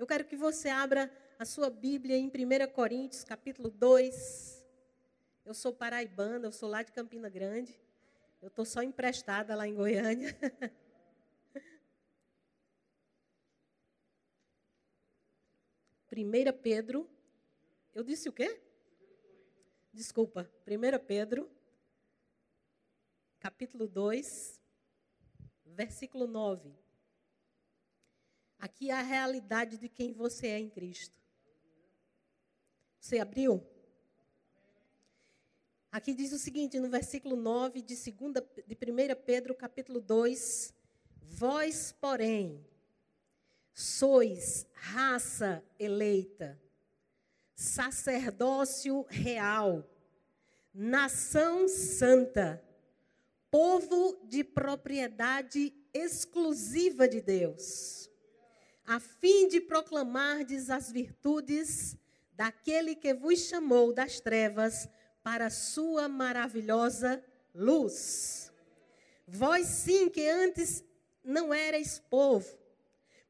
[0.00, 2.30] Eu quero que você abra a sua Bíblia em 1
[2.72, 4.66] Coríntios, capítulo 2.
[5.44, 7.78] Eu sou paraibana, eu sou lá de Campina Grande.
[8.40, 10.34] Eu estou só emprestada lá em Goiânia.
[16.08, 17.06] Primeira Pedro,
[17.94, 18.58] eu disse o quê?
[19.92, 21.46] Desculpa, 1 Pedro,
[23.38, 24.58] capítulo 2,
[25.66, 26.89] versículo 9.
[28.60, 31.18] Aqui é a realidade de quem você é em Cristo.
[33.00, 33.66] Você abriu?
[35.90, 40.74] Aqui diz o seguinte, no versículo 9 de, segunda, de 1 Pedro, capítulo 2:
[41.22, 42.62] Vós, porém,
[43.72, 46.60] sois raça eleita,
[47.54, 49.88] sacerdócio real,
[50.74, 52.62] nação santa,
[53.50, 58.09] povo de propriedade exclusiva de Deus,
[58.90, 61.96] a fim de proclamardes as virtudes
[62.32, 64.88] daquele que vos chamou das trevas
[65.22, 67.22] para a sua maravilhosa
[67.54, 68.52] luz.
[69.28, 70.82] Vós sim que antes
[71.22, 72.58] não erais povo,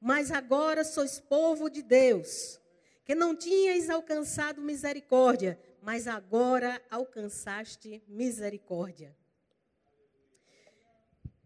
[0.01, 2.59] mas agora sois povo de Deus,
[3.05, 9.15] que não tinhais alcançado misericórdia, mas agora alcançaste misericórdia.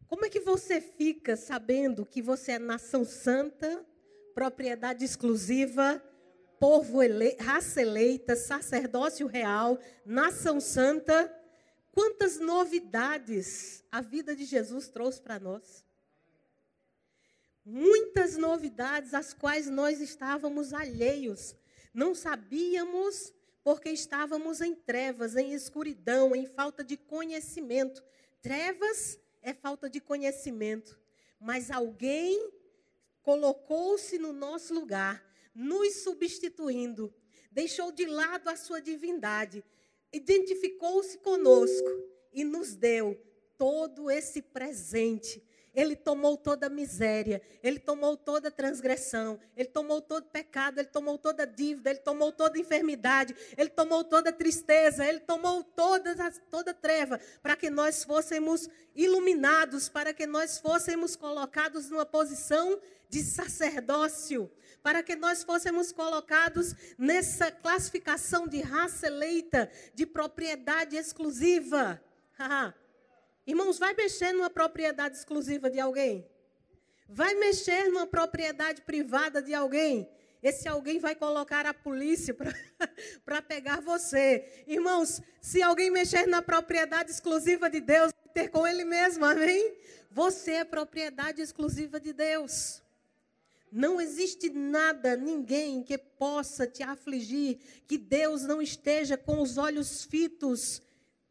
[0.06, 3.84] Como é que você fica sabendo que você é nação santa,
[4.35, 6.03] propriedade exclusiva,
[6.59, 7.37] povo ele...
[7.41, 11.33] raça eleita, sacerdócio real, nação santa?
[11.93, 15.85] Quantas novidades a vida de Jesus trouxe para nós?
[17.65, 21.55] Muitas novidades às quais nós estávamos alheios,
[21.95, 28.05] não sabíamos porque estávamos em trevas, em escuridão, em falta de conhecimento.
[28.43, 31.01] Trevas é falta de conhecimento,
[31.41, 32.53] mas alguém
[33.25, 37.12] colocou-se no nosso lugar, nos substituindo,
[37.50, 39.64] deixou de lado a sua divindade,
[40.12, 41.89] identificou-se conosco
[42.33, 43.21] e nos deu
[43.56, 45.43] todo esse presente
[45.75, 50.89] ele tomou toda a miséria, ele tomou toda a transgressão, ele tomou todo pecado, ele
[50.89, 56.71] tomou toda dívida, ele tomou toda enfermidade, ele tomou toda tristeza, ele tomou toda, toda
[56.71, 63.23] a treva, para que nós fôssemos iluminados, para que nós fôssemos colocados numa posição de
[63.23, 64.51] sacerdócio,
[64.83, 72.01] para que nós fôssemos colocados nessa classificação de raça eleita, de propriedade exclusiva.
[73.47, 76.27] Irmãos, vai mexer numa propriedade exclusiva de alguém?
[77.09, 80.09] Vai mexer numa propriedade privada de alguém?
[80.43, 82.34] Esse alguém vai colocar a polícia
[83.25, 84.65] para pegar você.
[84.66, 89.75] Irmãos, se alguém mexer na propriedade exclusiva de Deus, ter com Ele mesmo, amém?
[90.11, 92.82] Você é propriedade exclusiva de Deus.
[93.71, 100.05] Não existe nada, ninguém que possa te afligir, que Deus não esteja com os olhos
[100.05, 100.81] fitos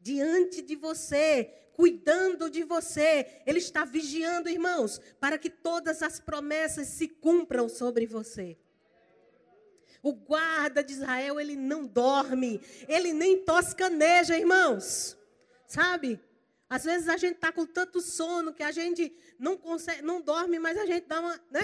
[0.02, 6.88] diante de você, cuidando de você, Ele está vigiando, irmãos, para que todas as promessas
[6.88, 8.58] se cumpram sobre você.
[10.02, 15.18] O guarda de Israel, ele não dorme, ele nem toscaneja, irmãos.
[15.66, 16.20] Sabe?
[16.70, 20.60] Às vezes a gente está com tanto sono que a gente não consegue, não dorme,
[20.60, 21.62] mas a gente dá uma, né?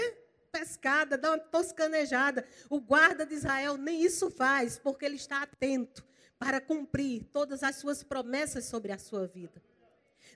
[0.52, 2.48] Pescada, dá uma toscanejada.
[2.70, 6.04] O guarda de Israel nem isso faz, porque ele está atento
[6.40, 9.62] para cumprir todas as suas promessas sobre a sua vida.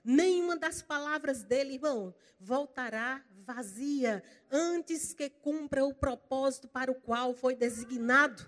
[0.04, 7.34] Nenhuma das palavras dele, irmão, voltará vazia antes que cumpra o propósito para o qual
[7.34, 8.46] foi designado.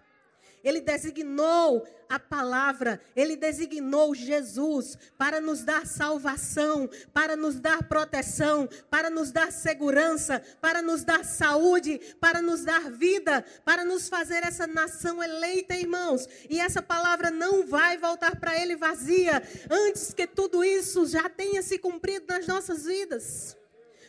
[0.67, 8.69] Ele designou a palavra, ele designou Jesus para nos dar salvação, para nos dar proteção,
[8.91, 14.43] para nos dar segurança, para nos dar saúde, para nos dar vida, para nos fazer
[14.43, 16.29] essa nação eleita, irmãos.
[16.51, 19.41] E essa palavra não vai voltar para ele vazia
[19.71, 23.57] antes que tudo isso já tenha se cumprido nas nossas vidas.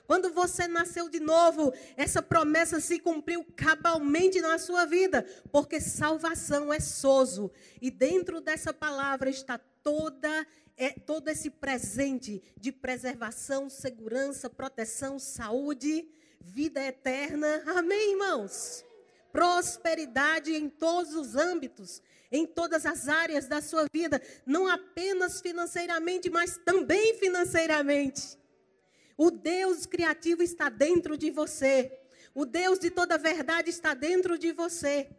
[0.08, 6.74] Quando você nasceu de novo, essa promessa se cumpriu cabalmente na sua vida, porque salvação
[6.74, 7.52] é sozo.
[7.82, 16.08] E dentro dessa palavra está toda é todo esse presente de preservação, segurança, proteção, saúde,
[16.40, 17.64] vida eterna.
[17.66, 18.86] Amém, irmãos?
[19.32, 22.02] Prosperidade em todos os âmbitos,
[22.32, 28.38] em todas as áreas da sua vida, não apenas financeiramente, mas também financeiramente.
[29.18, 32.00] O Deus criativo está dentro de você.
[32.36, 35.10] O Deus de toda verdade está dentro de você.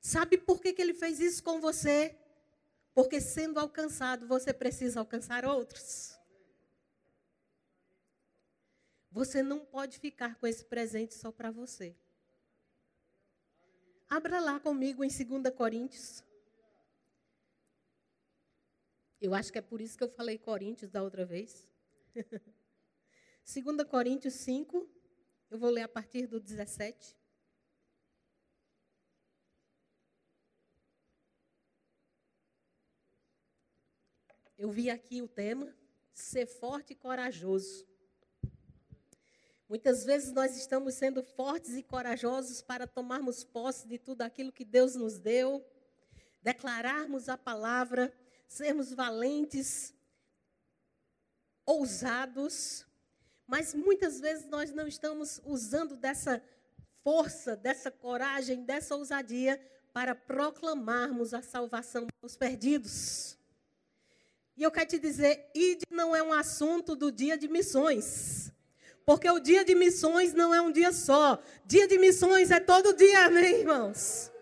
[0.00, 2.16] Sabe por que, que ele fez isso com você?
[2.94, 6.16] Porque sendo alcançado, você precisa alcançar outros.
[9.10, 11.96] Você não pode ficar com esse presente só para você.
[14.08, 16.22] Abra lá comigo em 2 Coríntios.
[19.20, 21.66] Eu acho que é por isso que eu falei Coríntios da outra vez.
[23.44, 24.88] 2 Coríntios 5,
[25.50, 27.16] eu vou ler a partir do 17.
[34.56, 35.76] Eu vi aqui o tema,
[36.14, 37.84] ser forte e corajoso.
[39.68, 44.64] Muitas vezes nós estamos sendo fortes e corajosos para tomarmos posse de tudo aquilo que
[44.64, 45.66] Deus nos deu,
[46.40, 48.14] declararmos a palavra,
[48.46, 49.92] sermos valentes,
[51.66, 52.86] ousados,
[53.52, 56.42] mas muitas vezes nós não estamos usando dessa
[57.04, 59.60] força, dessa coragem, dessa ousadia
[59.92, 63.36] para proclamarmos a salvação aos perdidos.
[64.56, 68.50] E eu quero te dizer, ID não é um assunto do dia de missões.
[69.04, 71.38] Porque o dia de missões não é um dia só.
[71.66, 74.32] Dia de missões é todo dia, amém, irmãos?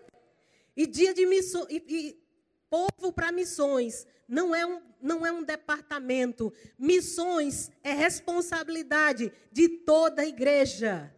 [0.73, 2.23] E dia de missões, e, e
[2.69, 6.53] povo para missões não é, um, não é um departamento.
[6.79, 11.13] Missões é responsabilidade de toda a igreja.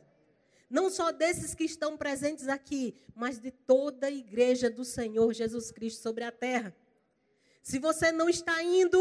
[0.67, 5.69] Não só desses que estão presentes aqui, mas de toda a igreja do Senhor Jesus
[5.69, 6.75] Cristo sobre a terra.
[7.61, 8.99] Se você não está indo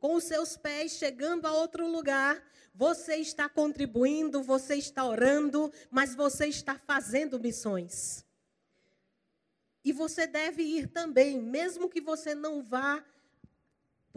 [0.00, 2.42] com os seus pés chegando a outro lugar,
[2.74, 8.26] você está contribuindo, você está orando, mas você está fazendo missões.
[9.84, 13.04] E você deve ir também, mesmo que você não vá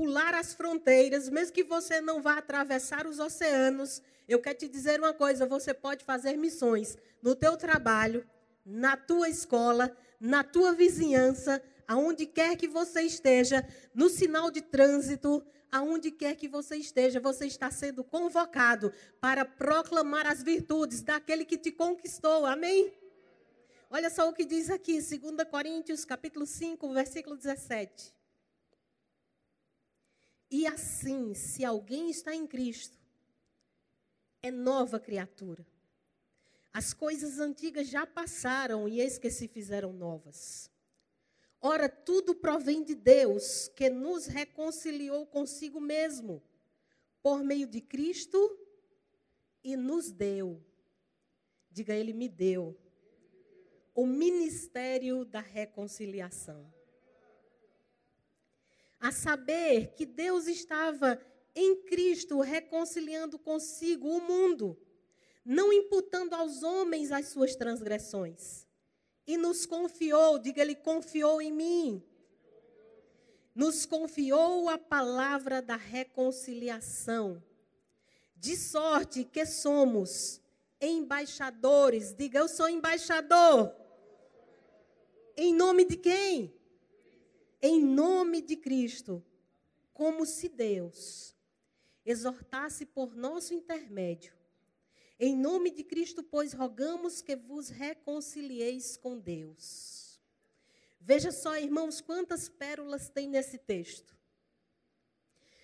[0.01, 4.99] pular as fronteiras, mesmo que você não vá atravessar os oceanos, eu quero te dizer
[4.99, 8.27] uma coisa, você pode fazer missões no teu trabalho,
[8.65, 13.63] na tua escola, na tua vizinhança, aonde quer que você esteja,
[13.93, 20.25] no sinal de trânsito, aonde quer que você esteja, você está sendo convocado para proclamar
[20.25, 22.47] as virtudes daquele que te conquistou.
[22.47, 22.91] Amém?
[23.87, 28.19] Olha só o que diz aqui, 2 Coríntios, capítulo 5, versículo 17.
[30.51, 32.99] E assim, se alguém está em Cristo,
[34.43, 35.65] é nova criatura.
[36.73, 40.69] As coisas antigas já passaram e eis que se fizeram novas.
[41.61, 46.43] Ora, tudo provém de Deus, que nos reconciliou consigo mesmo,
[47.21, 48.37] por meio de Cristo,
[49.63, 50.61] e nos deu.
[51.69, 52.77] Diga, Ele me deu.
[53.93, 56.80] O ministério da reconciliação.
[59.01, 61.19] A saber que Deus estava
[61.53, 64.79] em Cristo reconciliando consigo o mundo,
[65.43, 68.65] não imputando aos homens as suas transgressões
[69.25, 72.03] e nos confiou, diga ele, confiou em mim.
[73.53, 77.41] Nos confiou a palavra da reconciliação.
[78.35, 80.41] De sorte que somos
[80.79, 82.13] embaixadores.
[82.13, 83.73] Diga, eu sou embaixador.
[85.37, 86.53] Em nome de quem?
[87.61, 89.23] Em nome de Cristo.
[89.93, 91.35] Como se Deus
[92.03, 94.33] exortasse por nosso intermédio
[95.23, 100.19] em nome de Cristo, pois, rogamos que vos reconcilieis com Deus.
[100.99, 104.17] Veja só, irmãos, quantas pérolas tem nesse texto.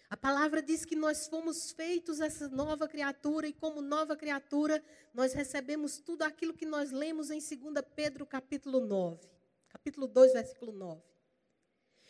[0.07, 5.33] A palavra diz que nós fomos feitos essa nova criatura e como nova criatura nós
[5.33, 9.27] recebemos tudo aquilo que nós lemos em 2 Pedro capítulo 9,
[9.69, 11.01] capítulo 2, versículo 9.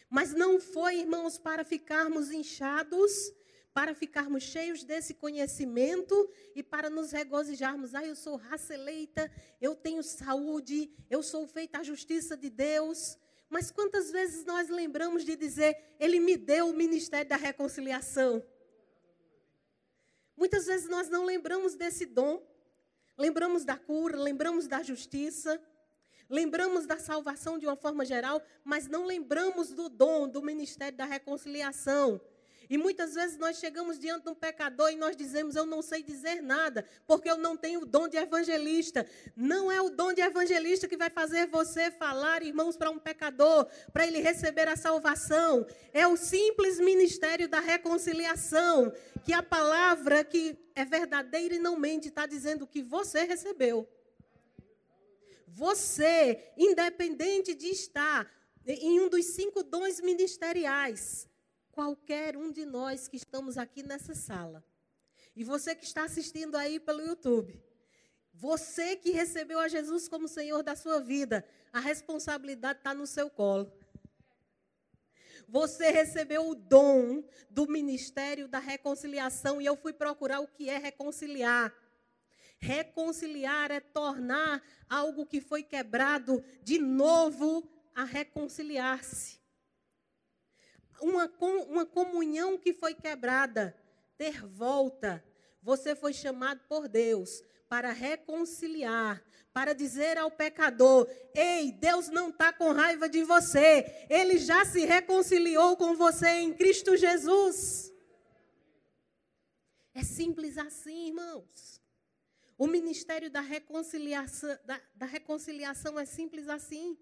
[0.09, 3.33] Mas não foi, irmãos, para ficarmos inchados
[3.77, 7.93] para ficarmos cheios desse conhecimento e para nos regozijarmos.
[7.93, 13.19] Ah, eu sou raça eleita, eu tenho saúde, eu sou feita a justiça de Deus.
[13.47, 18.43] Mas quantas vezes nós lembramos de dizer, Ele me deu o ministério da reconciliação?
[20.35, 22.43] Muitas vezes nós não lembramos desse dom.
[23.15, 25.61] Lembramos da cura, lembramos da justiça,
[26.29, 31.05] lembramos da salvação de uma forma geral, mas não lembramos do dom do ministério da
[31.05, 32.21] reconciliação
[32.69, 36.03] e muitas vezes nós chegamos diante de um pecador e nós dizemos: Eu não sei
[36.03, 39.05] dizer nada, porque eu não tenho o dom de evangelista.
[39.35, 43.67] Não é o dom de evangelista que vai fazer você falar, irmãos, para um pecador,
[43.93, 45.65] para ele receber a salvação.
[45.93, 48.91] É o simples ministério da reconciliação,
[49.23, 53.87] que a palavra que é verdadeira e não mente está dizendo que você recebeu.
[55.57, 58.31] Você, independente de estar
[58.63, 61.27] em um dos cinco dons ministeriais,
[61.71, 64.63] qualquer um de nós que estamos aqui nessa sala.
[65.35, 67.59] E você que está assistindo aí pelo YouTube.
[68.35, 73.27] Você que recebeu a Jesus como Senhor da sua vida, a responsabilidade está no seu
[73.27, 73.73] colo.
[75.47, 80.77] Você recebeu o dom do ministério da reconciliação e eu fui procurar o que é
[80.77, 81.73] reconciliar.
[82.59, 89.39] Reconciliar é tornar algo que foi quebrado de novo a reconciliar-se.
[90.99, 91.31] Uma,
[91.67, 93.75] uma comunhão que foi quebrada,
[94.17, 95.23] ter volta.
[95.61, 99.23] Você foi chamado por Deus para reconciliar,
[99.53, 104.85] para dizer ao pecador: Ei, Deus não está com raiva de você, Ele já se
[104.85, 107.93] reconciliou com você em Cristo Jesus.
[109.93, 111.81] É simples assim, irmãos.
[112.57, 116.97] O ministério da reconciliação, da, da reconciliação é simples assim.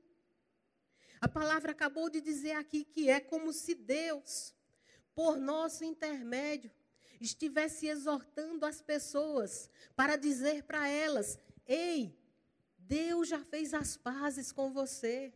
[1.21, 4.53] A palavra acabou de dizer aqui que é como se Deus,
[5.13, 6.69] por nosso intermédio,
[7.21, 12.19] estivesse exortando as pessoas para dizer para elas: Ei,
[12.77, 15.33] Deus já fez as pazes com você.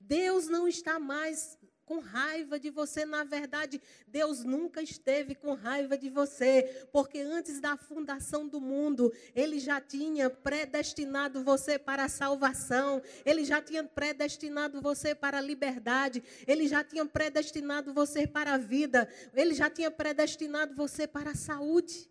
[0.00, 1.58] Deus não está mais
[1.90, 3.04] com raiva de você.
[3.04, 9.12] Na verdade, Deus nunca esteve com raiva de você, porque antes da fundação do mundo,
[9.34, 15.40] Ele já tinha predestinado você para a salvação, Ele já tinha predestinado você para a
[15.40, 21.32] liberdade, Ele já tinha predestinado você para a vida, Ele já tinha predestinado você para
[21.32, 22.08] a saúde.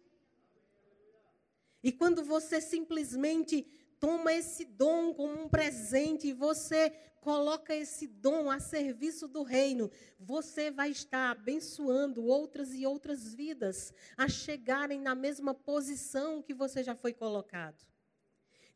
[1.81, 3.65] E quando você simplesmente
[4.00, 6.91] toma esse dom como um presente e você
[7.22, 13.94] coloca esse dom a serviço do reino, você vai estar abençoando outras e outras vidas
[14.18, 17.89] a chegarem na mesma posição que você já foi colocado.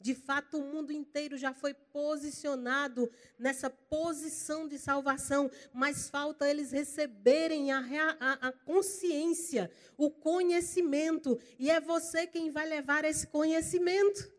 [0.03, 6.73] De fato, o mundo inteiro já foi posicionado nessa posição de salvação, mas falta eles
[6.73, 7.79] receberem a,
[8.19, 14.32] a, a, consciência, o conhecimento, e é você quem vai levar esse conhecimento.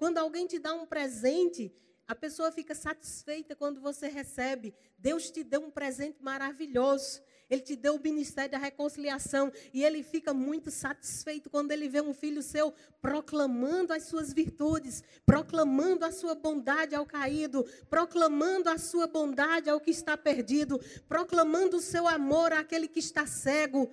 [0.00, 1.70] Quando alguém te dá um presente,
[2.08, 4.74] a pessoa fica satisfeita quando você recebe.
[4.96, 7.20] Deus te deu um presente maravilhoso.
[7.50, 9.52] Ele te deu o ministério da reconciliação.
[9.74, 15.02] E ele fica muito satisfeito quando ele vê um filho seu proclamando as suas virtudes,
[15.26, 21.76] proclamando a sua bondade ao caído, proclamando a sua bondade ao que está perdido, proclamando
[21.76, 23.92] o seu amor àquele que está cego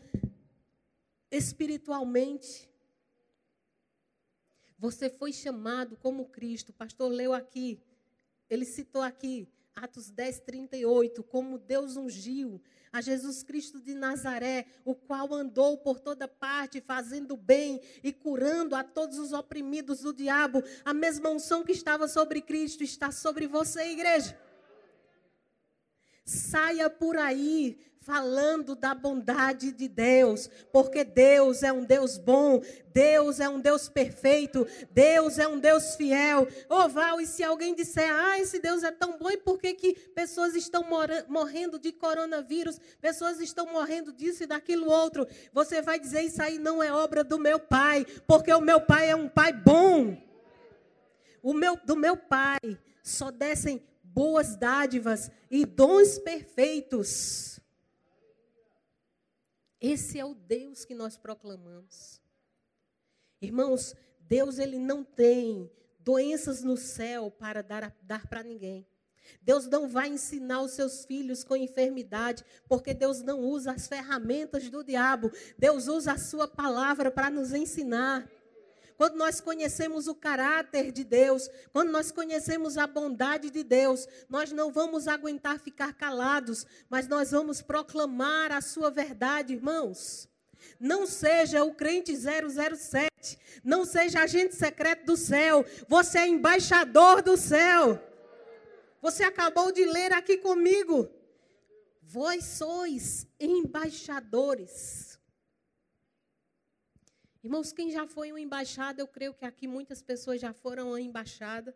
[1.29, 2.76] espiritualmente.
[4.77, 6.69] Você foi chamado como Cristo.
[6.69, 7.81] O pastor leu aqui
[8.49, 14.95] ele citou aqui, Atos 10, 38, como Deus ungiu a Jesus Cristo de Nazaré, o
[14.95, 20.63] qual andou por toda parte, fazendo bem e curando a todos os oprimidos do diabo.
[20.85, 24.39] A mesma unção que estava sobre Cristo está sobre você, igreja.
[26.27, 32.61] Saia por aí falando da bondade de Deus, porque Deus é um Deus bom,
[32.93, 36.45] Deus é um Deus perfeito, Deus é um Deus fiel.
[36.69, 39.73] Oh, Val, e se alguém disser, ah, esse Deus é tão bom, e por que,
[39.73, 40.85] que pessoas estão
[41.29, 45.25] morrendo de coronavírus, pessoas estão morrendo disso e daquilo outro?
[45.53, 49.09] Você vai dizer, isso aí não é obra do meu pai, porque o meu pai
[49.09, 50.17] é um pai bom.
[51.41, 52.59] O meu, do meu pai
[53.01, 53.81] só descem
[54.17, 57.57] boas dádivas e dons perfeitos
[59.79, 62.19] esse é o Deus que nós proclamamos.
[63.41, 68.87] Irmãos, Deus ele não tem doenças no céu para dar, dar para ninguém.
[69.41, 74.69] Deus não vai ensinar os seus filhos com enfermidade, porque Deus não usa as ferramentas
[74.69, 75.31] do diabo.
[75.57, 78.27] Deus usa a sua palavra para nos ensinar
[78.97, 84.51] quando nós conhecemos o caráter de Deus, quando nós conhecemos a bondade de Deus, nós
[84.51, 90.27] não vamos aguentar ficar calados, mas nós vamos proclamar a sua verdade, irmãos.
[90.79, 97.37] Não seja o crente 007, não seja agente secreto do céu, você é embaixador do
[97.37, 98.03] céu.
[98.99, 101.07] Você acabou de ler aqui comigo.
[102.01, 105.16] Vós sois embaixadores
[107.43, 111.01] Irmãos, quem já foi uma embaixada, eu creio que aqui muitas pessoas já foram uma
[111.01, 111.75] embaixada.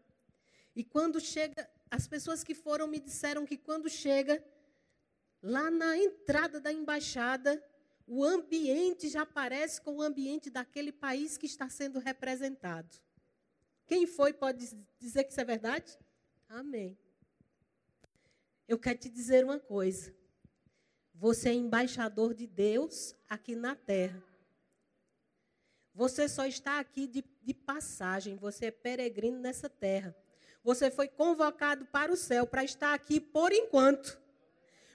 [0.75, 4.43] E quando chega, as pessoas que foram me disseram que quando chega
[5.41, 7.63] lá na entrada da embaixada,
[8.07, 12.89] o ambiente já parece com o ambiente daquele país que está sendo representado.
[13.85, 15.97] Quem foi pode dizer que isso é verdade?
[16.49, 16.97] Amém.
[18.67, 20.13] Eu quero te dizer uma coisa.
[21.13, 24.30] Você é embaixador de Deus aqui na terra.
[26.01, 30.15] Você só está aqui de, de passagem, você é peregrino nessa terra.
[30.63, 34.19] Você foi convocado para o céu para estar aqui por enquanto.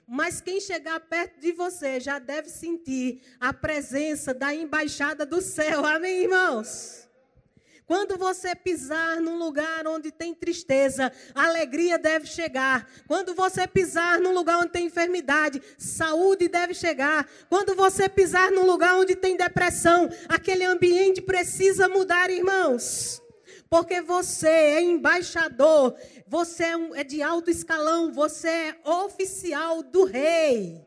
[0.05, 5.85] Mas quem chegar perto de você já deve sentir a presença da embaixada do céu.
[5.85, 7.06] Amém, irmãos?
[7.87, 12.85] Quando você pisar num lugar onde tem tristeza, alegria deve chegar.
[13.07, 17.25] Quando você pisar num lugar onde tem enfermidade, saúde deve chegar.
[17.47, 23.21] Quando você pisar num lugar onde tem depressão, aquele ambiente precisa mudar, irmãos.
[23.69, 25.95] Porque você é embaixador,
[26.27, 30.85] você é, é de alto escalão, você é oficial do rei.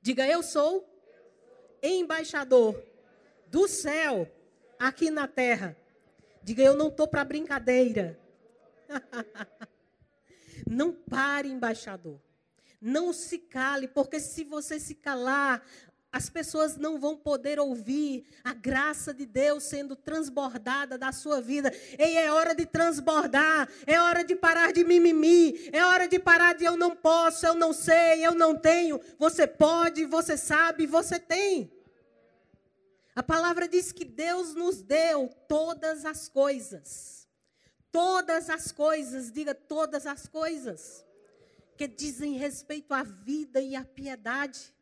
[0.00, 0.88] Diga, eu sou
[1.82, 2.80] embaixador
[3.48, 4.28] do céu
[4.78, 5.76] aqui na terra.
[6.42, 8.18] Diga, eu não estou para brincadeira.
[10.66, 12.20] não pare, embaixador.
[12.80, 15.62] Não se cale, porque se você se calar,
[16.10, 21.72] as pessoas não vão poder ouvir a graça de Deus sendo transbordada da sua vida.
[21.98, 26.54] Ei, é hora de transbordar, é hora de parar de mimimi, é hora de parar
[26.54, 29.00] de eu não posso, eu não sei, eu não tenho.
[29.18, 31.70] Você pode, você sabe, você tem.
[33.18, 37.26] A palavra diz que Deus nos deu todas as coisas.
[37.90, 41.04] Todas as coisas, diga todas as coisas,
[41.76, 44.72] que dizem respeito à vida e à piedade.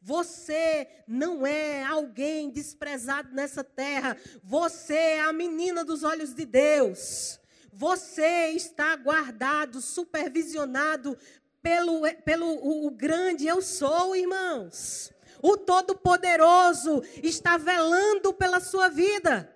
[0.00, 4.16] Você não é alguém desprezado nessa terra.
[4.42, 7.38] Você é a menina dos olhos de Deus.
[7.70, 11.18] Você está guardado, supervisionado
[11.60, 15.14] pelo, pelo o, o grande eu sou, irmãos.
[15.48, 19.48] O Todo-Poderoso está velando pela sua vida.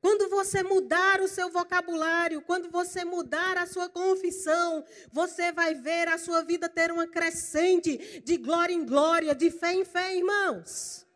[0.00, 6.08] Quando você mudar o seu vocabulário, quando você mudar a sua confissão, você vai ver
[6.08, 11.06] a sua vida ter uma crescente de glória em glória, de fé em fé, irmãos.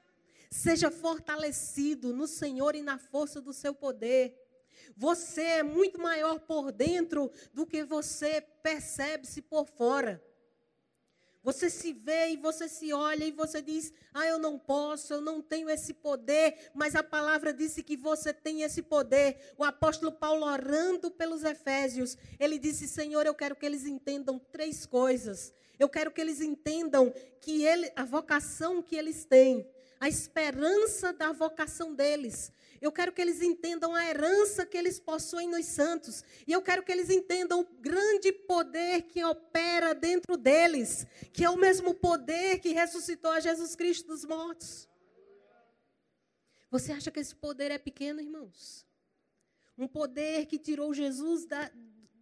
[0.49, 4.38] Seja fortalecido no Senhor e na força do seu poder.
[4.96, 10.22] Você é muito maior por dentro do que você percebe-se por fora.
[11.42, 15.20] Você se vê e você se olha e você diz: Ah, eu não posso, eu
[15.20, 16.70] não tenho esse poder.
[16.72, 19.37] Mas a palavra disse que você tem esse poder.
[19.58, 24.87] O apóstolo Paulo, orando pelos Efésios, ele disse: Senhor, eu quero que eles entendam três
[24.87, 25.52] coisas.
[25.78, 29.68] Eu quero que eles entendam que ele, a vocação que eles têm,
[30.02, 35.49] a esperança da vocação deles, eu quero que eles entendam a herança que eles possuem
[35.49, 36.25] nos santos.
[36.44, 41.50] E eu quero que eles entendam o grande poder que opera dentro deles, que é
[41.50, 44.88] o mesmo poder que ressuscitou a Jesus Cristo dos mortos.
[46.68, 48.85] Você acha que esse poder é pequeno, irmãos?
[49.79, 51.70] Um poder que tirou Jesus da,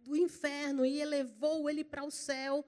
[0.03, 2.63] do inferno e elevou ele para o céu,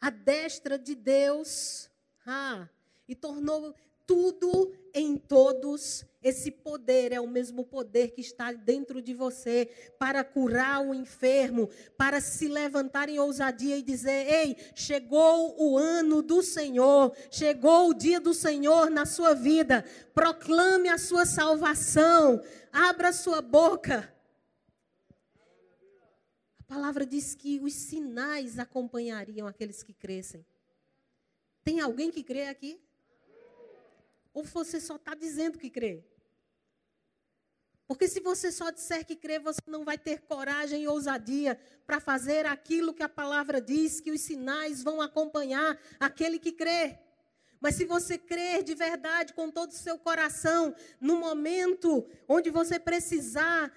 [0.00, 1.88] a destra de Deus,
[2.26, 2.68] ah,
[3.06, 3.72] e tornou
[4.06, 6.04] tudo em todos.
[6.22, 11.68] Esse poder é o mesmo poder que está dentro de você para curar o enfermo,
[11.96, 17.94] para se levantar em ousadia e dizer: Ei, chegou o ano do Senhor, chegou o
[17.94, 19.84] dia do Senhor na sua vida.
[20.14, 22.40] Proclame a sua salvação,
[22.72, 24.14] abra sua boca.
[26.60, 30.46] A palavra diz que os sinais acompanhariam aqueles que crescem.
[31.64, 32.80] Tem alguém que crê aqui?
[34.32, 36.04] Ou você só está dizendo que crê?
[37.86, 42.00] Porque se você só disser que crê, você não vai ter coragem e ousadia para
[42.00, 46.98] fazer aquilo que a palavra diz, que os sinais vão acompanhar aquele que crê.
[47.60, 52.78] Mas se você crer de verdade com todo o seu coração, no momento onde você
[52.78, 53.70] precisar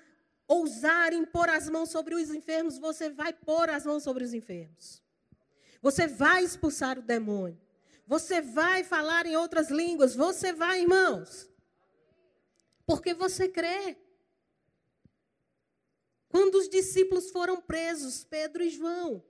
[0.48, 5.04] ousar impor as mãos sobre os enfermos, você vai pôr as mãos sobre os enfermos.
[5.82, 7.65] Você vai expulsar o demônio.
[8.08, 10.16] Você vai falar em outras línguas.
[10.16, 11.50] Você vai, irmãos.
[12.86, 13.98] Porque você crê.
[16.30, 19.24] Quando os discípulos foram presos, Pedro e João,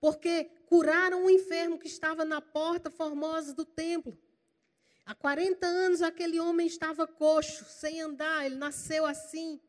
[0.00, 4.18] porque curaram um enfermo que estava na porta formosa do templo.
[5.06, 9.60] Há 40 anos aquele homem estava coxo, sem andar, ele nasceu assim.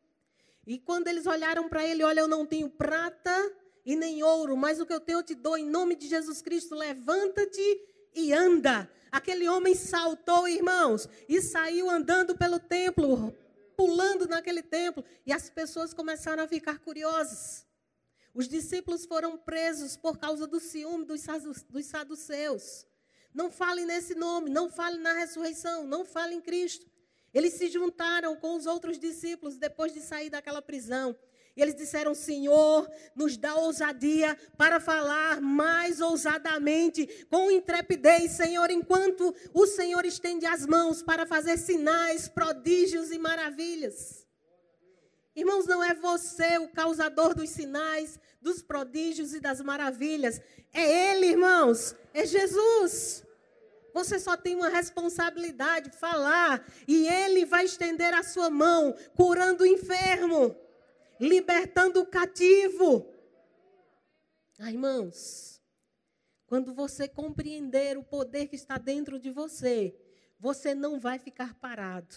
[0.66, 3.52] E quando eles olharam para ele, olha, eu não tenho prata
[3.84, 6.42] e nem ouro, mas o que eu tenho eu te dou em nome de Jesus
[6.42, 7.80] Cristo, levanta-te
[8.14, 8.90] e anda.
[9.10, 13.34] Aquele homem saltou, irmãos, e saiu andando pelo templo,
[13.76, 17.66] pulando naquele templo, e as pessoas começaram a ficar curiosas.
[18.34, 21.22] Os discípulos foram presos por causa do ciúme dos,
[21.84, 22.86] saduceus.
[23.34, 26.86] Não fale nesse nome, não fale na ressurreição, não fale em Cristo.
[27.32, 31.16] Eles se juntaram com os outros discípulos depois de sair daquela prisão.
[31.56, 39.34] E eles disseram: Senhor, nos dá ousadia para falar mais ousadamente, com intrepidez, Senhor, enquanto
[39.52, 44.26] o Senhor estende as mãos para fazer sinais, prodígios e maravilhas.
[45.34, 50.40] Irmãos, não é você o causador dos sinais, dos prodígios e das maravilhas.
[50.72, 51.94] É Ele, irmãos.
[52.12, 53.24] É Jesus.
[53.92, 59.66] Você só tem uma responsabilidade, falar, e ele vai estender a sua mão, curando o
[59.66, 60.56] enfermo,
[61.20, 63.06] libertando o cativo.
[64.58, 65.60] Ah, irmãos,
[66.46, 69.94] quando você compreender o poder que está dentro de você,
[70.38, 72.14] você não vai ficar parado.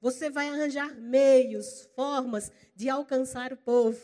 [0.00, 4.00] Você vai arranjar meios, formas de alcançar o povo.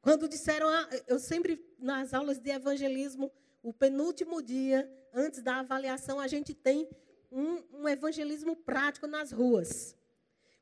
[0.00, 6.18] Quando disseram, ah, eu sempre nas aulas de evangelismo, o penúltimo dia, antes da avaliação,
[6.18, 6.88] a gente tem
[7.30, 9.96] um, um evangelismo prático nas ruas.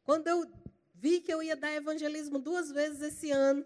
[0.04, 0.50] Quando eu
[0.94, 3.64] vi que eu ia dar evangelismo duas vezes esse ano,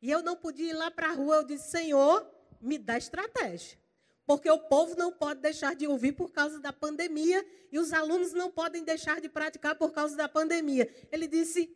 [0.00, 3.78] e eu não podia ir lá para a rua, eu disse: Senhor, me dá estratégia.
[4.26, 8.32] Porque o povo não pode deixar de ouvir por causa da pandemia e os alunos
[8.32, 10.88] não podem deixar de praticar por causa da pandemia.
[11.12, 11.74] Ele disse: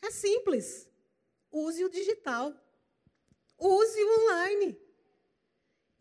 [0.00, 0.88] é simples.
[1.50, 2.52] Use o digital.
[3.58, 4.78] Use o online.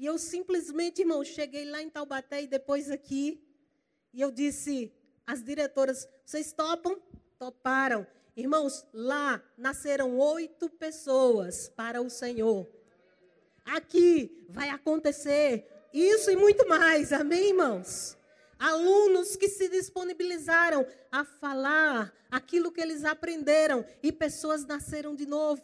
[0.01, 3.39] E eu simplesmente, irmão, cheguei lá em Taubaté e depois aqui.
[4.11, 4.91] E eu disse
[5.27, 6.99] às diretoras: vocês topam?
[7.37, 8.07] Toparam.
[8.35, 12.67] Irmãos, lá nasceram oito pessoas para o Senhor.
[13.63, 17.13] Aqui vai acontecer isso e muito mais.
[17.13, 18.17] Amém, irmãos?
[18.57, 25.61] Alunos que se disponibilizaram a falar aquilo que eles aprenderam e pessoas nasceram de novo.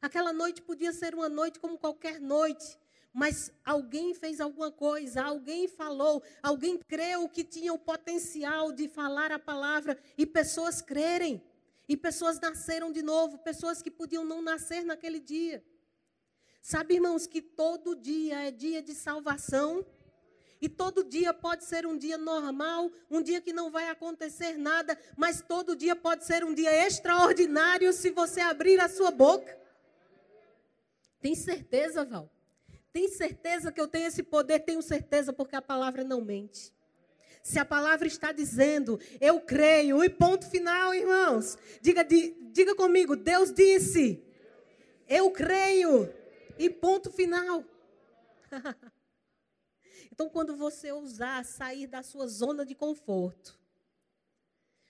[0.00, 2.78] Aquela noite podia ser uma noite como qualquer noite,
[3.12, 9.32] mas alguém fez alguma coisa, alguém falou, alguém creu que tinha o potencial de falar
[9.32, 11.42] a palavra e pessoas crerem.
[11.88, 15.64] E pessoas nasceram de novo, pessoas que podiam não nascer naquele dia.
[16.60, 19.86] Sabe, irmãos, que todo dia é dia de salvação.
[20.60, 24.98] E todo dia pode ser um dia normal, um dia que não vai acontecer nada,
[25.16, 29.56] mas todo dia pode ser um dia extraordinário se você abrir a sua boca.
[31.20, 32.28] Tem certeza, Val?
[32.92, 34.60] Tem certeza que eu tenho esse poder?
[34.60, 36.72] Tenho certeza, porque a palavra não mente.
[37.42, 41.56] Se a palavra está dizendo, eu creio, e ponto final, irmãos.
[41.80, 44.22] Diga, diga comigo, Deus disse,
[45.08, 46.12] eu creio,
[46.58, 47.64] e ponto final.
[50.12, 53.58] então, quando você ousar sair da sua zona de conforto,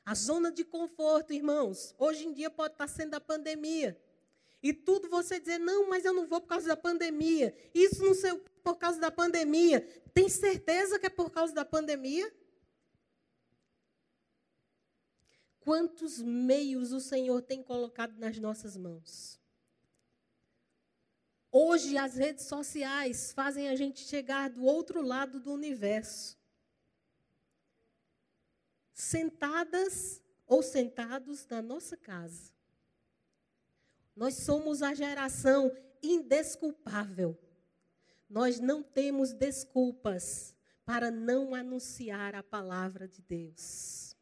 [0.05, 4.01] a zona de conforto, irmãos, hoje em dia pode estar sendo a pandemia.
[4.63, 7.55] E tudo você dizer, não, mas eu não vou por causa da pandemia.
[7.73, 9.81] Isso não sei por causa da pandemia.
[10.13, 12.33] Tem certeza que é por causa da pandemia?
[15.61, 19.39] Quantos meios o Senhor tem colocado nas nossas mãos?
[21.51, 26.37] Hoje as redes sociais fazem a gente chegar do outro lado do universo.
[28.93, 32.58] Sentadas ou sentados na nossa casa.
[34.19, 35.71] Nós somos a geração
[36.03, 37.39] indesculpável.
[38.29, 44.17] Nós não temos desculpas para não anunciar a palavra de Deus.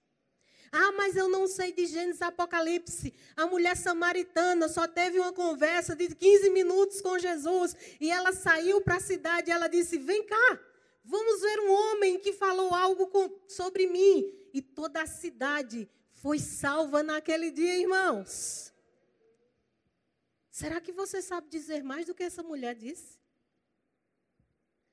[0.71, 3.15] Ah, mas eu não sei de Gênesis Apocalipse.
[3.35, 8.83] A mulher samaritana só teve uma conversa de 15 minutos com Jesus e ela saiu
[8.83, 10.61] para a cidade e ela disse: Vem cá,
[11.03, 14.31] vamos ver um homem que falou algo com, sobre mim.
[14.53, 18.76] E toda a cidade foi salva naquele dia, irmãos.
[20.59, 23.19] Será que você sabe dizer mais do que essa mulher disse?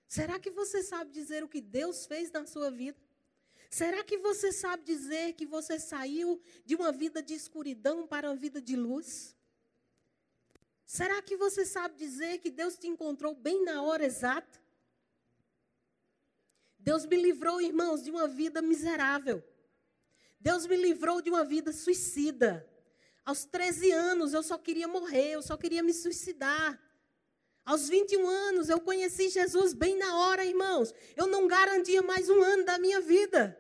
[0.09, 2.99] Será que você sabe dizer o que Deus fez na sua vida?
[3.69, 8.35] Será que você sabe dizer que você saiu de uma vida de escuridão para uma
[8.35, 9.37] vida de luz?
[10.85, 14.61] Será que você sabe dizer que Deus te encontrou bem na hora exata?
[16.77, 19.41] Deus me livrou, irmãos, de uma vida miserável.
[20.41, 22.69] Deus me livrou de uma vida suicida.
[23.25, 26.79] Aos 13 anos eu só queria morrer, eu só queria me suicidar.
[27.65, 30.93] Aos 21 anos eu conheci Jesus bem na hora, irmãos.
[31.15, 33.57] Eu não garantia mais um ano da minha vida.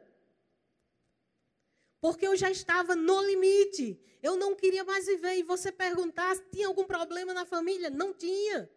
[2.01, 3.97] Porque eu já estava no limite.
[4.21, 5.37] Eu não queria mais viver.
[5.37, 7.89] E você perguntar se tinha algum problema na família?
[7.89, 8.69] Não tinha.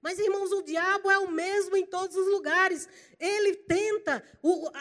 [0.00, 2.88] Mas, irmãos, o diabo é o mesmo em todos os lugares.
[3.18, 4.22] Ele tenta,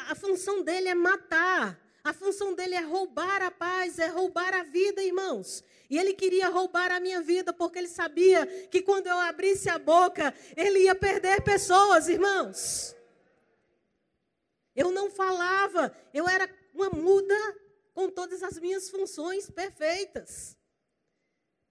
[0.07, 1.83] a função dele é matar.
[2.03, 5.63] A função dele é roubar a paz, é roubar a vida, irmãos.
[5.89, 9.79] E ele queria roubar a minha vida porque ele sabia que quando eu abrisse a
[9.79, 12.95] boca, ele ia perder pessoas, irmãos.
[14.75, 17.35] Eu não falava, eu era uma muda
[17.93, 20.57] com todas as minhas funções perfeitas.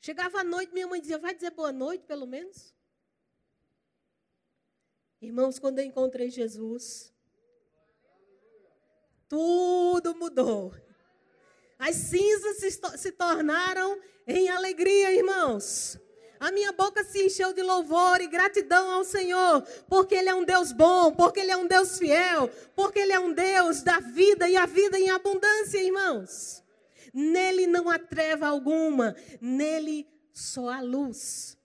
[0.00, 2.74] Chegava à noite, minha mãe dizia: Vai dizer boa noite, pelo menos.
[5.20, 7.12] Irmãos, quando eu encontrei Jesus,
[9.28, 10.74] tudo mudou.
[11.78, 15.98] As cinzas se, se tornaram em alegria, irmãos.
[16.40, 20.44] A minha boca se encheu de louvor e gratidão ao Senhor, porque Ele é um
[20.44, 24.48] Deus bom, porque Ele é um Deus fiel, porque Ele é um Deus da vida
[24.48, 26.62] e a vida em abundância, irmãos.
[27.12, 31.56] Nele não há treva alguma, nele só há luz.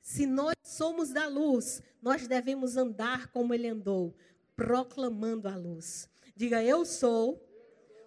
[0.00, 4.14] Se nós somos da luz, nós devemos andar como Ele andou,
[4.56, 6.08] proclamando a luz.
[6.38, 7.38] Diga, eu sou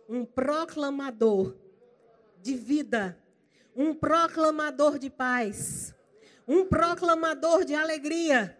[0.09, 1.55] um proclamador
[2.41, 3.21] de vida
[3.75, 5.93] um proclamador de paz,
[6.47, 8.57] um proclamador de alegria,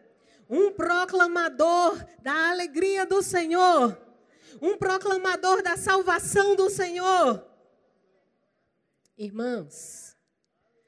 [0.50, 4.00] um proclamador da alegria do Senhor,
[4.62, 7.46] um proclamador da salvação do Senhor.
[9.18, 10.16] Irmãos,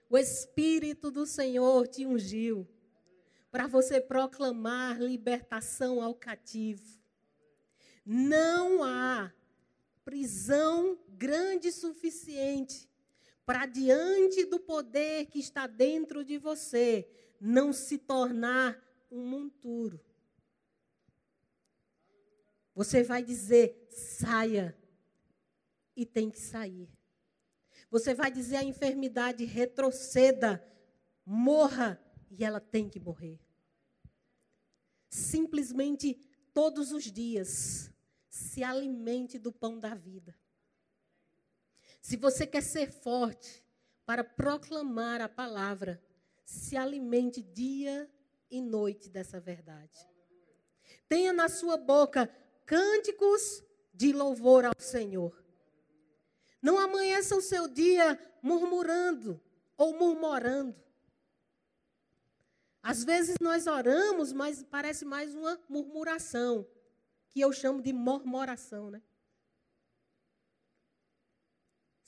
[0.09, 2.67] o Espírito do Senhor te ungiu
[3.51, 7.02] para você proclamar libertação ao cativo.
[8.05, 9.33] Não há
[10.03, 12.89] prisão grande suficiente
[13.45, 17.07] para diante do poder que está dentro de você,
[17.39, 19.99] não se tornar um monturo.
[22.73, 24.75] Você vai dizer, saia,
[25.95, 26.89] e tem que sair.
[27.89, 30.65] Você vai dizer à enfermidade, retroceda,
[31.25, 33.39] morra, e ela tem que morrer.
[35.09, 36.15] Simplesmente
[36.51, 37.92] todos os dias,
[38.33, 40.35] se alimente do pão da vida.
[42.01, 43.63] Se você quer ser forte
[44.07, 46.03] para proclamar a palavra,
[46.43, 48.09] se alimente dia
[48.49, 49.99] e noite dessa verdade.
[51.07, 52.27] Tenha na sua boca
[52.65, 55.45] cânticos de louvor ao Senhor.
[56.59, 59.39] Não amanheça o seu dia murmurando
[59.77, 60.75] ou murmurando.
[62.81, 66.67] Às vezes nós oramos, mas parece mais uma murmuração,
[67.33, 69.01] que eu chamo de murmuração, né?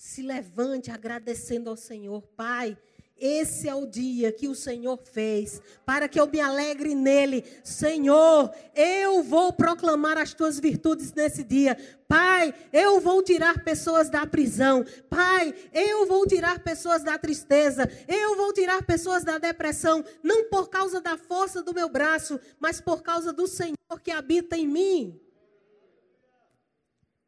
[0.05, 2.21] se levante agradecendo ao Senhor.
[2.27, 2.77] Pai,
[3.17, 7.43] esse é o dia que o Senhor fez, para que eu me alegre nele.
[7.63, 11.77] Senhor, eu vou proclamar as tuas virtudes nesse dia.
[12.07, 14.85] Pai, eu vou tirar pessoas da prisão.
[15.09, 17.89] Pai, eu vou tirar pessoas da tristeza.
[18.07, 20.03] Eu vou tirar pessoas da depressão.
[20.21, 24.57] Não por causa da força do meu braço, mas por causa do Senhor que habita
[24.57, 25.21] em mim.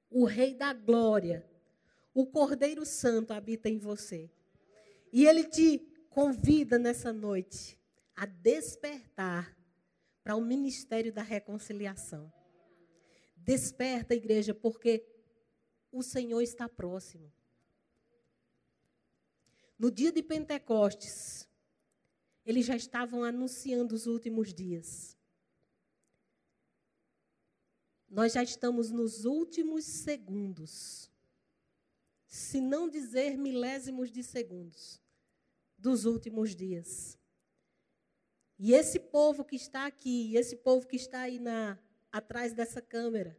[0.10, 1.45] O Rei da Glória
[2.17, 4.28] o Cordeiro Santo habita em você.
[5.11, 7.79] E ele te convida nessa noite
[8.15, 9.55] a despertar
[10.23, 12.31] para o ministério da reconciliação.
[13.35, 15.05] Desperta, igreja, porque
[15.91, 17.31] o Senhor está próximo.
[19.79, 21.47] No dia de Pentecostes,
[22.45, 25.15] eles já estavam anunciando os últimos dias.
[28.09, 31.06] Nós já estamos nos últimos segundos
[32.27, 35.01] se não dizer milésimos de segundos,
[35.77, 37.17] dos últimos dias.
[38.59, 41.77] E esse povo que está aqui, esse povo que está aí na,
[42.11, 43.37] atrás dessa câmera,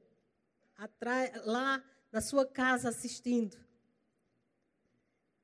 [0.77, 3.57] atrás, lá na sua casa assistindo,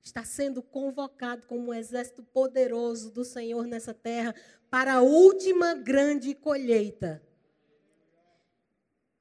[0.03, 4.35] está sendo convocado como um exército poderoso do Senhor nessa terra
[4.71, 7.23] para a última grande colheita.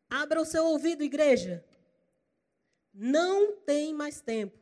[0.09, 1.65] Abra o seu ouvido, igreja.
[2.93, 4.57] Não tem mais tempo.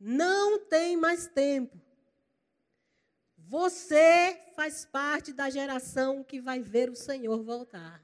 [0.00, 1.80] Não tem mais tempo.
[3.36, 8.02] Você faz parte da geração que vai ver o Senhor voltar.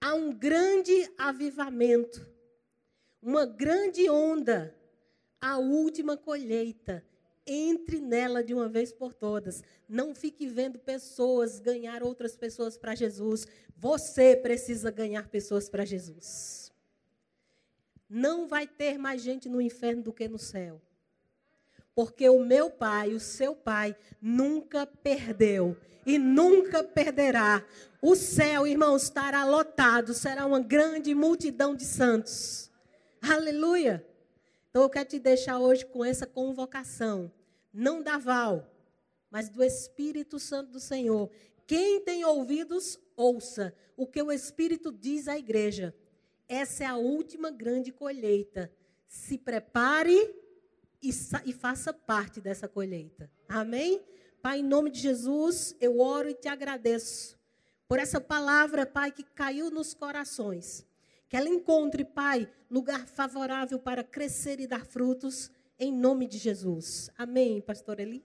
[0.00, 2.28] Há um grande avivamento,
[3.22, 4.76] uma grande onda,
[5.40, 7.04] a última colheita
[7.46, 9.62] entre nela de uma vez por todas.
[9.88, 13.46] Não fique vendo pessoas ganhar outras pessoas para Jesus.
[13.76, 16.72] Você precisa ganhar pessoas para Jesus.
[18.08, 20.80] Não vai ter mais gente no inferno do que no céu.
[21.94, 27.64] Porque o meu pai, o seu pai, nunca perdeu e nunca perderá.
[28.02, 32.70] O céu, irmãos, estará lotado, será uma grande multidão de santos.
[33.20, 34.06] Aleluia!
[34.76, 37.32] Então eu quero te deixar hoje com essa convocação,
[37.72, 38.70] não da Val,
[39.30, 41.30] mas do Espírito Santo do Senhor.
[41.66, 45.96] Quem tem ouvidos, ouça o que o Espírito diz à igreja.
[46.46, 48.70] Essa é a última grande colheita.
[49.08, 50.12] Se prepare
[51.02, 51.08] e,
[51.46, 53.30] e faça parte dessa colheita.
[53.48, 54.04] Amém?
[54.42, 57.38] Pai, em nome de Jesus, eu oro e te agradeço
[57.88, 60.85] por essa palavra, Pai, que caiu nos corações.
[61.28, 67.10] Que ela encontre, Pai, lugar favorável para crescer e dar frutos, em nome de Jesus.
[67.16, 68.24] Amém, pastor Eli?